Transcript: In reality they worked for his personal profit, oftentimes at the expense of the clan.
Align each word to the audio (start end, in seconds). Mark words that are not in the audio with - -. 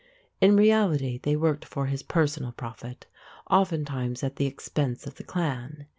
In 0.39 0.55
reality 0.55 1.19
they 1.21 1.35
worked 1.35 1.63
for 1.63 1.85
his 1.85 2.01
personal 2.01 2.53
profit, 2.53 3.05
oftentimes 3.51 4.23
at 4.23 4.37
the 4.37 4.47
expense 4.47 5.05
of 5.05 5.13
the 5.17 5.23
clan. 5.23 5.85